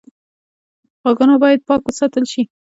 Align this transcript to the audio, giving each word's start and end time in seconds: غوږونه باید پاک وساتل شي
غوږونه 1.01 1.35
باید 1.43 1.65
پاک 1.67 1.81
وساتل 1.85 2.23
شي 2.31 2.41